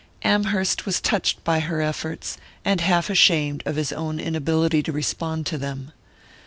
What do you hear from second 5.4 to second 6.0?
to them.